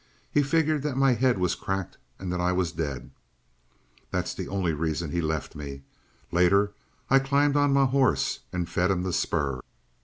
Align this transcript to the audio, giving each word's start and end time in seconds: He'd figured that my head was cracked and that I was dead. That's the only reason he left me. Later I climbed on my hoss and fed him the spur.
He'd 0.31 0.47
figured 0.47 0.81
that 0.81 0.97
my 0.97 1.13
head 1.13 1.37
was 1.37 1.53
cracked 1.53 1.99
and 2.17 2.33
that 2.33 2.41
I 2.41 2.51
was 2.53 2.71
dead. 2.71 3.11
That's 4.09 4.33
the 4.33 4.47
only 4.47 4.73
reason 4.73 5.11
he 5.11 5.21
left 5.21 5.53
me. 5.55 5.83
Later 6.31 6.71
I 7.11 7.19
climbed 7.19 7.55
on 7.55 7.71
my 7.71 7.85
hoss 7.85 8.39
and 8.51 8.67
fed 8.67 8.89
him 8.89 9.03
the 9.03 9.13
spur. 9.13 9.61